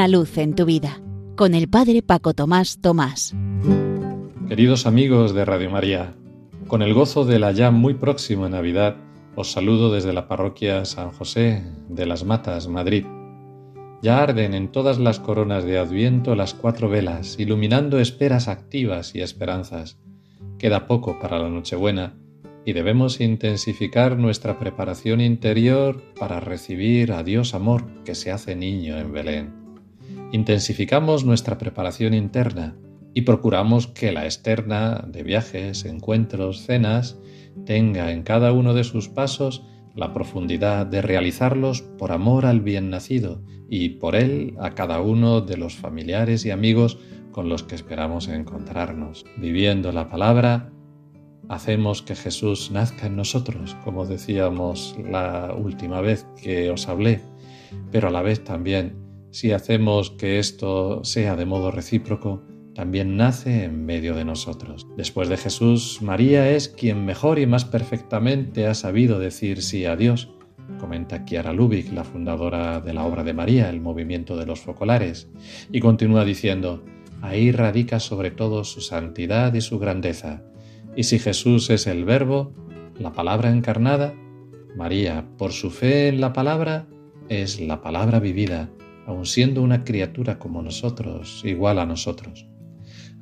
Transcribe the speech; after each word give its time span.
Una 0.00 0.08
luz 0.08 0.38
en 0.38 0.54
tu 0.54 0.64
vida 0.64 0.98
con 1.36 1.52
el 1.52 1.68
Padre 1.68 2.00
Paco 2.00 2.32
Tomás 2.32 2.80
Tomás. 2.80 3.34
Queridos 4.48 4.86
amigos 4.86 5.34
de 5.34 5.44
Radio 5.44 5.68
María, 5.68 6.14
con 6.68 6.80
el 6.80 6.94
gozo 6.94 7.26
de 7.26 7.38
la 7.38 7.52
ya 7.52 7.70
muy 7.70 7.92
próxima 7.92 8.48
Navidad, 8.48 8.96
os 9.36 9.52
saludo 9.52 9.92
desde 9.92 10.14
la 10.14 10.26
parroquia 10.26 10.86
San 10.86 11.10
José 11.10 11.64
de 11.90 12.06
las 12.06 12.24
Matas, 12.24 12.66
Madrid. 12.66 13.04
Ya 14.00 14.22
arden 14.22 14.54
en 14.54 14.72
todas 14.72 14.98
las 14.98 15.20
coronas 15.20 15.64
de 15.64 15.76
Adviento 15.76 16.34
las 16.34 16.54
cuatro 16.54 16.88
velas, 16.88 17.38
iluminando 17.38 18.00
esperas 18.00 18.48
activas 18.48 19.14
y 19.14 19.20
esperanzas. 19.20 19.98
Queda 20.58 20.86
poco 20.86 21.20
para 21.20 21.38
la 21.38 21.50
Nochebuena 21.50 22.14
y 22.64 22.72
debemos 22.72 23.20
intensificar 23.20 24.16
nuestra 24.16 24.58
preparación 24.58 25.20
interior 25.20 26.02
para 26.18 26.40
recibir 26.40 27.12
a 27.12 27.22
Dios 27.22 27.52
amor 27.52 27.84
que 28.06 28.14
se 28.14 28.32
hace 28.32 28.56
niño 28.56 28.96
en 28.96 29.12
Belén. 29.12 29.60
Intensificamos 30.32 31.24
nuestra 31.24 31.58
preparación 31.58 32.14
interna 32.14 32.76
y 33.14 33.22
procuramos 33.22 33.88
que 33.88 34.12
la 34.12 34.24
externa 34.24 35.04
de 35.08 35.24
viajes, 35.24 35.84
encuentros, 35.84 36.62
cenas 36.62 37.18
tenga 37.66 38.12
en 38.12 38.22
cada 38.22 38.52
uno 38.52 38.72
de 38.74 38.84
sus 38.84 39.08
pasos 39.08 39.64
la 39.96 40.14
profundidad 40.14 40.86
de 40.86 41.02
realizarlos 41.02 41.82
por 41.82 42.12
amor 42.12 42.46
al 42.46 42.60
bien 42.60 42.90
nacido 42.90 43.42
y 43.68 43.90
por 43.90 44.14
él 44.14 44.54
a 44.60 44.70
cada 44.74 45.00
uno 45.00 45.40
de 45.40 45.56
los 45.56 45.74
familiares 45.74 46.44
y 46.46 46.52
amigos 46.52 46.98
con 47.32 47.48
los 47.48 47.64
que 47.64 47.74
esperamos 47.74 48.28
encontrarnos. 48.28 49.24
Viviendo 49.36 49.90
la 49.90 50.08
palabra, 50.08 50.70
hacemos 51.48 52.02
que 52.02 52.14
Jesús 52.14 52.70
nazca 52.70 53.06
en 53.06 53.16
nosotros, 53.16 53.76
como 53.84 54.06
decíamos 54.06 54.96
la 55.10 55.54
última 55.56 56.00
vez 56.00 56.24
que 56.40 56.70
os 56.70 56.88
hablé, 56.88 57.20
pero 57.90 58.08
a 58.08 58.10
la 58.12 58.22
vez 58.22 58.44
también, 58.44 59.09
si 59.30 59.52
hacemos 59.52 60.10
que 60.10 60.38
esto 60.38 61.04
sea 61.04 61.36
de 61.36 61.46
modo 61.46 61.70
recíproco, 61.70 62.42
también 62.74 63.16
nace 63.16 63.64
en 63.64 63.84
medio 63.84 64.14
de 64.14 64.24
nosotros. 64.24 64.86
Después 64.96 65.28
de 65.28 65.36
Jesús, 65.36 66.00
María 66.02 66.50
es 66.50 66.68
quien 66.68 67.04
mejor 67.04 67.38
y 67.38 67.46
más 67.46 67.64
perfectamente 67.64 68.66
ha 68.66 68.74
sabido 68.74 69.18
decir 69.18 69.62
sí 69.62 69.84
a 69.84 69.96
Dios, 69.96 70.30
comenta 70.78 71.24
Chiara 71.24 71.52
Lubick, 71.52 71.92
la 71.92 72.04
fundadora 72.04 72.80
de 72.80 72.94
la 72.94 73.04
obra 73.04 73.24
de 73.24 73.34
María, 73.34 73.68
el 73.70 73.80
movimiento 73.80 74.36
de 74.36 74.46
los 74.46 74.60
focolares, 74.60 75.28
y 75.70 75.80
continúa 75.80 76.24
diciendo, 76.24 76.84
ahí 77.22 77.52
radica 77.52 78.00
sobre 78.00 78.30
todo 78.30 78.64
su 78.64 78.80
santidad 78.80 79.52
y 79.54 79.60
su 79.60 79.78
grandeza, 79.78 80.42
y 80.96 81.04
si 81.04 81.18
Jesús 81.18 81.70
es 81.70 81.86
el 81.86 82.04
Verbo, 82.04 82.52
la 82.98 83.12
palabra 83.12 83.50
encarnada, 83.50 84.14
María, 84.76 85.26
por 85.36 85.52
su 85.52 85.70
fe 85.70 86.08
en 86.08 86.20
la 86.20 86.32
palabra, 86.32 86.86
es 87.28 87.60
la 87.60 87.80
palabra 87.80 88.20
vivida, 88.20 88.70
aun 89.06 89.26
siendo 89.26 89.62
una 89.62 89.84
criatura 89.84 90.38
como 90.38 90.62
nosotros, 90.62 91.42
igual 91.44 91.78
a 91.78 91.86
nosotros. 91.86 92.46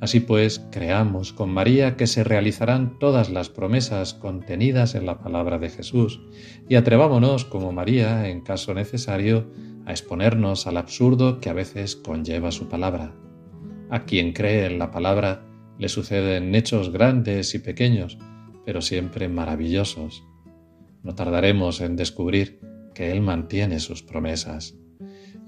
Así 0.00 0.20
pues, 0.20 0.64
creamos 0.70 1.32
con 1.32 1.50
María 1.50 1.96
que 1.96 2.06
se 2.06 2.22
realizarán 2.22 2.98
todas 3.00 3.30
las 3.30 3.48
promesas 3.48 4.14
contenidas 4.14 4.94
en 4.94 5.06
la 5.06 5.18
palabra 5.18 5.58
de 5.58 5.70
Jesús 5.70 6.20
y 6.68 6.76
atrevámonos, 6.76 7.44
como 7.44 7.72
María, 7.72 8.28
en 8.28 8.42
caso 8.42 8.74
necesario, 8.74 9.50
a 9.86 9.90
exponernos 9.90 10.66
al 10.66 10.76
absurdo 10.76 11.40
que 11.40 11.50
a 11.50 11.54
veces 11.54 11.96
conlleva 11.96 12.52
su 12.52 12.68
palabra. 12.68 13.12
A 13.90 14.04
quien 14.04 14.32
cree 14.32 14.66
en 14.66 14.78
la 14.78 14.92
palabra, 14.92 15.44
le 15.78 15.88
suceden 15.88 16.54
hechos 16.54 16.92
grandes 16.92 17.54
y 17.54 17.58
pequeños, 17.58 18.18
pero 18.64 18.82
siempre 18.82 19.28
maravillosos. 19.28 20.22
No 21.02 21.14
tardaremos 21.14 21.80
en 21.80 21.96
descubrir 21.96 22.60
que 22.94 23.10
Él 23.10 23.20
mantiene 23.20 23.80
sus 23.80 24.02
promesas. 24.02 24.76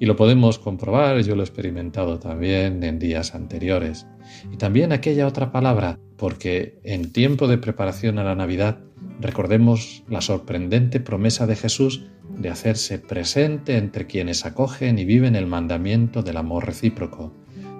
Y 0.00 0.06
lo 0.06 0.16
podemos 0.16 0.58
comprobar, 0.58 1.20
yo 1.20 1.36
lo 1.36 1.42
he 1.42 1.44
experimentado 1.44 2.18
también 2.18 2.82
en 2.82 2.98
días 2.98 3.34
anteriores. 3.34 4.06
Y 4.50 4.56
también 4.56 4.92
aquella 4.92 5.26
otra 5.26 5.52
palabra, 5.52 5.98
porque 6.16 6.80
en 6.84 7.12
tiempo 7.12 7.46
de 7.46 7.58
preparación 7.58 8.18
a 8.18 8.24
la 8.24 8.34
Navidad 8.34 8.80
recordemos 9.20 10.02
la 10.08 10.22
sorprendente 10.22 11.00
promesa 11.00 11.46
de 11.46 11.54
Jesús 11.54 12.06
de 12.38 12.48
hacerse 12.48 12.98
presente 12.98 13.76
entre 13.76 14.06
quienes 14.06 14.46
acogen 14.46 14.98
y 14.98 15.04
viven 15.04 15.36
el 15.36 15.46
mandamiento 15.46 16.22
del 16.22 16.38
amor 16.38 16.64
recíproco, 16.64 17.34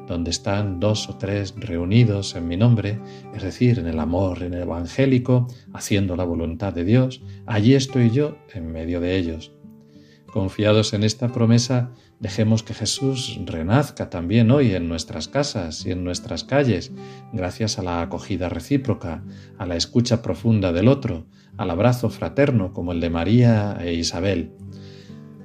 donde 0.07 0.31
están 0.31 0.79
dos 0.79 1.09
o 1.09 1.17
tres 1.17 1.55
reunidos 1.57 2.37
en 2.37 2.49
mi 2.49 2.59
nombre, 2.59 2.99
es 3.35 3.43
decir, 3.43 3.79
en 3.79 3.87
el 3.87 3.99
amor, 3.99 4.43
en 4.43 4.53
el 4.53 4.63
evangélico, 4.63 5.47
haciendo 5.73 6.17
la 6.17 6.25
voluntad 6.25 6.75
de 6.75 6.85
Dios, 6.85 7.23
allí 7.47 7.75
estoy 7.75 8.11
yo 8.11 8.37
en 8.53 8.71
medio 8.71 9.01
de 9.01 9.17
ellos. 9.17 9.53
Confiados 10.27 10.93
en 10.93 11.03
esta 11.03 11.33
promesa, 11.33 11.93
dejemos 12.21 12.63
que 12.63 12.75
Jesús 12.75 13.41
renazca 13.47 14.11
también 14.11 14.51
hoy 14.51 14.75
en 14.75 14.89
nuestras 14.89 15.27
casas 15.27 15.85
y 15.87 15.91
en 15.91 16.05
nuestras 16.05 16.45
calles, 16.45 16.93
gracias 17.33 17.79
a 17.79 17.83
la 17.83 18.03
acogida 18.03 18.51
recíproca, 18.51 19.25
a 19.59 19.67
la 19.67 19.77
escucha 19.77 20.21
profunda 20.23 20.73
del 20.73 20.89
otro, 20.89 21.27
al 21.57 21.71
abrazo 21.71 22.11
fraterno 22.11 22.73
como 22.75 22.93
el 22.93 23.01
de 23.01 23.11
María 23.11 23.79
e 23.81 23.95
Isabel. 23.95 24.53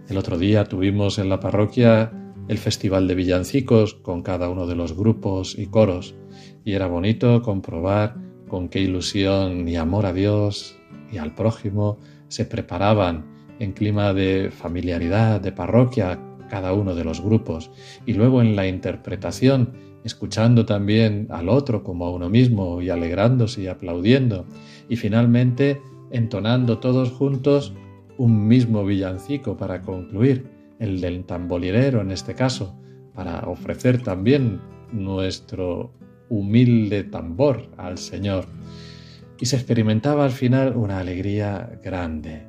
El 0.09 0.18
otro 0.18 0.38
día 0.38 0.66
tuvimos 0.66 1.18
en 1.18 1.30
la 1.30 1.40
parroquia 1.40 2.12
el 2.47 2.58
festival 2.58 3.07
de 3.07 3.16
villancicos 3.16 3.96
con 3.96 4.22
cada 4.22 4.50
uno 4.50 4.68
de 4.68 4.75
los 4.75 4.96
grupos 4.96 5.57
y 5.57 5.68
coros, 5.68 6.13
y 6.66 6.74
era 6.74 6.88
bonito 6.88 7.42
comprobar 7.42 8.18
con 8.50 8.68
qué 8.68 8.81
ilusión 8.81 9.68
y 9.68 9.78
amor 9.78 10.06
a 10.06 10.13
Dios 10.13 10.78
y 11.12 11.18
al 11.18 11.34
prójimo 11.34 11.97
se 12.28 12.46
preparaban 12.46 13.25
en 13.59 13.72
clima 13.72 14.13
de 14.13 14.52
familiaridad, 14.52 15.40
de 15.40 15.53
parroquia, 15.53 16.19
cada 16.50 16.73
uno 16.73 16.95
de 16.95 17.03
los 17.03 17.22
grupos, 17.22 17.72
y 18.06 18.13
luego 18.13 18.41
en 18.41 18.56
la 18.56 18.67
interpretación, 18.67 19.73
escuchando 20.03 20.66
también 20.66 21.28
al 21.31 21.50
otro 21.50 21.83
como 21.83 22.06
a 22.06 22.11
uno 22.11 22.29
mismo 22.29 22.81
y 22.81 22.89
alegrándose 22.89 23.63
y 23.63 23.67
aplaudiendo, 23.67 24.45
y 24.88 24.95
finalmente 24.95 25.81
entonando 26.11 26.78
todos 26.79 27.11
juntos 27.11 27.73
un 28.17 28.47
mismo 28.47 28.85
villancico 28.85 29.57
para 29.57 29.81
concluir, 29.81 30.50
el 30.79 31.01
del 31.01 31.25
tamborilero 31.25 32.01
en 32.01 32.11
este 32.11 32.35
caso, 32.35 32.75
para 33.13 33.47
ofrecer 33.47 34.01
también 34.03 34.59
nuestro 34.91 35.91
humilde 36.29 37.03
tambor 37.03 37.69
al 37.77 37.97
Señor. 37.97 38.45
Y 39.39 39.45
se 39.47 39.56
experimentaba 39.56 40.25
al 40.25 40.31
final 40.31 40.75
una 40.75 41.00
alegría 41.00 41.79
grande, 41.83 42.45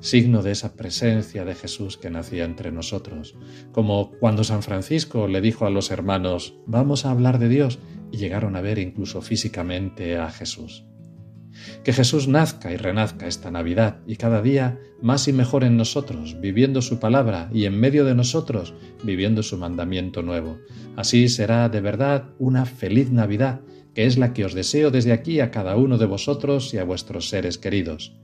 signo 0.00 0.42
de 0.42 0.52
esa 0.52 0.74
presencia 0.76 1.44
de 1.44 1.54
Jesús 1.54 1.96
que 1.96 2.10
nacía 2.10 2.44
entre 2.44 2.72
nosotros, 2.72 3.34
como 3.72 4.12
cuando 4.20 4.44
San 4.44 4.62
Francisco 4.62 5.28
le 5.28 5.40
dijo 5.40 5.66
a 5.66 5.70
los 5.70 5.90
hermanos, 5.90 6.54
vamos 6.66 7.04
a 7.04 7.10
hablar 7.10 7.38
de 7.38 7.48
Dios, 7.48 7.78
y 8.10 8.18
llegaron 8.18 8.56
a 8.56 8.60
ver 8.60 8.78
incluso 8.78 9.22
físicamente 9.22 10.16
a 10.16 10.30
Jesús. 10.30 10.84
Que 11.82 11.92
Jesús 11.92 12.28
nazca 12.28 12.72
y 12.72 12.76
renazca 12.76 13.26
esta 13.26 13.50
Navidad 13.50 14.00
y 14.06 14.16
cada 14.16 14.42
día 14.42 14.78
más 15.02 15.26
y 15.28 15.32
mejor 15.32 15.64
en 15.64 15.76
nosotros, 15.76 16.40
viviendo 16.40 16.82
su 16.82 17.00
palabra 17.00 17.50
y 17.52 17.64
en 17.64 17.78
medio 17.78 18.04
de 18.04 18.14
nosotros, 18.14 18.74
viviendo 19.02 19.42
su 19.42 19.58
mandamiento 19.58 20.22
nuevo. 20.22 20.58
Así 20.96 21.28
será 21.28 21.68
de 21.68 21.80
verdad 21.80 22.30
una 22.38 22.64
feliz 22.64 23.10
Navidad, 23.10 23.60
que 23.98 24.06
es 24.06 24.16
la 24.16 24.32
que 24.32 24.44
os 24.44 24.54
deseo 24.54 24.92
desde 24.92 25.10
aquí 25.10 25.40
a 25.40 25.50
cada 25.50 25.76
uno 25.76 25.98
de 25.98 26.06
vosotros 26.06 26.72
y 26.72 26.78
a 26.78 26.84
vuestros 26.84 27.30
seres 27.30 27.58
queridos. 27.58 28.14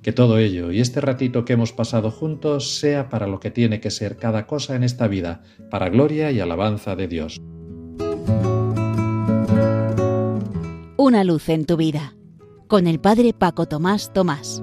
Que 0.00 0.12
todo 0.12 0.38
ello 0.38 0.70
y 0.70 0.78
este 0.78 1.00
ratito 1.00 1.44
que 1.44 1.54
hemos 1.54 1.72
pasado 1.72 2.12
juntos 2.12 2.76
sea 2.78 3.08
para 3.08 3.26
lo 3.26 3.40
que 3.40 3.50
tiene 3.50 3.80
que 3.80 3.90
ser 3.90 4.16
cada 4.16 4.46
cosa 4.46 4.76
en 4.76 4.84
esta 4.84 5.08
vida, 5.08 5.42
para 5.72 5.88
gloria 5.88 6.30
y 6.30 6.38
alabanza 6.38 6.94
de 6.94 7.08
Dios. 7.08 7.40
Una 10.96 11.24
luz 11.24 11.48
en 11.48 11.66
tu 11.66 11.76
vida 11.76 12.14
con 12.68 12.86
el 12.86 13.00
Padre 13.00 13.32
Paco 13.36 13.66
Tomás 13.66 14.12
Tomás. 14.12 14.62